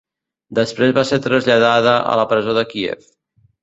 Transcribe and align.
Després 0.59 0.95
va 0.99 1.03
ser 1.11 1.21
traslladada 1.27 1.95
a 2.15 2.19
la 2.25 2.29
presó 2.35 2.61
de 2.63 2.69
Kíev. 2.75 3.11